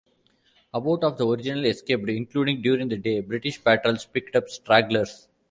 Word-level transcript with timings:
About 0.73 1.03
of 1.03 1.19
the 1.19 1.27
original 1.27 1.63
escaped, 1.65 2.09
including 2.09 2.63
during 2.63 2.89
the 2.89 2.97
day 2.97 3.19
British 3.19 3.63
patrols 3.63 4.03
picked 4.03 4.35
up 4.35 4.49
stragglers. 4.49 5.27